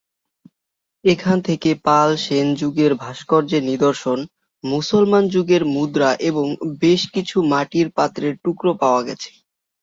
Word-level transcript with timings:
এখান 1.05 1.37
থেকে 1.47 1.69
পাল-সেনযুগের 1.85 2.91
ভাস্কর্যের 3.03 3.63
নিদর্শন, 3.63 4.19
মুসলমান 4.63 5.23
যুগের 5.33 5.63
মুদ্রা 5.73 6.09
এবং 6.29 6.45
বেশ 6.81 7.01
কিছু 7.13 7.37
মাটির 7.51 7.87
পাত্রের 7.97 8.33
টুকরো 8.43 8.71
পাওয়া 8.81 9.01
গেছে। 9.07 9.31